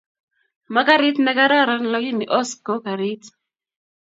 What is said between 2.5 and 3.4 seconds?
ko karit